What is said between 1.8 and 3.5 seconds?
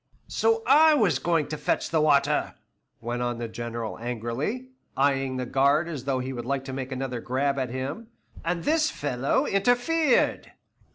the water," went on the